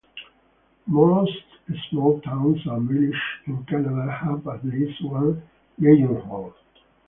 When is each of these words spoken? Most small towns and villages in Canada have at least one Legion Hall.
Most 0.87 1.43
small 1.91 2.19
towns 2.21 2.57
and 2.65 2.89
villages 2.89 3.13
in 3.45 3.63
Canada 3.65 4.11
have 4.11 4.47
at 4.47 4.65
least 4.65 5.05
one 5.05 5.43
Legion 5.77 6.19
Hall. 6.21 6.55